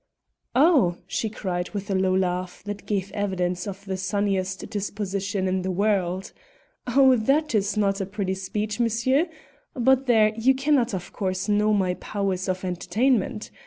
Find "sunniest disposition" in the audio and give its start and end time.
3.97-5.47